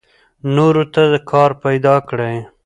[0.55, 2.35] نورو ته کار پیدا کړئ.